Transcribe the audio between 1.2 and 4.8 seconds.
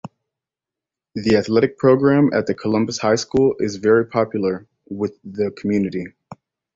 athletic program at the Columbus High School is very popular